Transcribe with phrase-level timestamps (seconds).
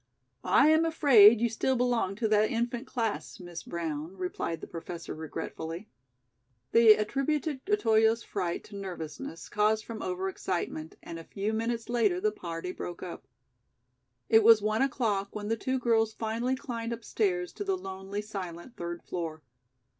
[0.49, 5.13] "I am afraid you still belong to the infant class, Miss Brown," replied the Professor
[5.13, 5.89] regretfully.
[6.71, 12.19] They attributed Otoyo's fright to nervousness caused from over excitement, and a few minutes later
[12.19, 13.27] the party broke up.
[14.27, 18.75] It was one o'clock when the two girls finally climbed upstairs to the lonely silent
[18.77, 19.43] third floor.